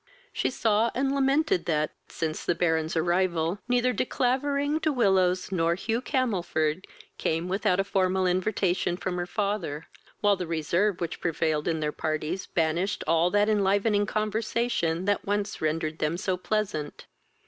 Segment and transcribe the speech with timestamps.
[0.33, 5.75] She saw and lamented that, since the Baron's arrival, neither De Clavering, De Willows, nor
[5.75, 6.87] Hugh Camelford,
[7.19, 9.85] came without a formal invitation from her father,
[10.19, 15.61] while the reserve which prevailed in their parties banished all that enlivening conversation that once
[15.61, 17.05] rendered them so pleasant.